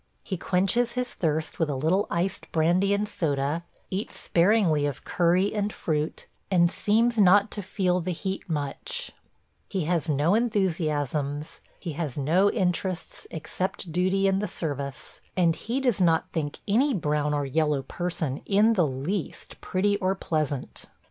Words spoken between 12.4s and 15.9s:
interests except duty and the service, and he